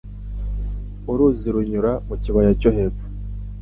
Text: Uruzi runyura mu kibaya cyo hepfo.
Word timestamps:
Uruzi 1.11 1.47
runyura 1.53 1.91
mu 2.07 2.15
kibaya 2.23 2.51
cyo 2.59 2.69
hepfo. 2.77 3.05